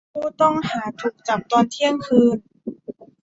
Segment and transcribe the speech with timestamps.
[0.13, 2.37] ผู้ต้องหาถูกจับตอนเที่ยงคืน